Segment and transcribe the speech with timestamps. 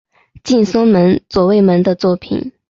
[0.43, 2.51] 近松门左卫门的作品。